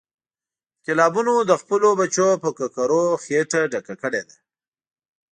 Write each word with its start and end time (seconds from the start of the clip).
انقلابونو 0.79 1.33
د 1.49 1.51
خپلو 1.61 1.87
بچو 1.99 2.27
په 2.43 2.49
ککرو 2.57 3.05
خېټه 3.23 3.61
ډکه 3.71 3.95
کړې 4.01 4.21
ده. 4.29 4.35